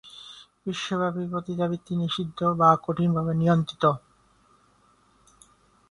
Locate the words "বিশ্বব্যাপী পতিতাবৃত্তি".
0.63-1.93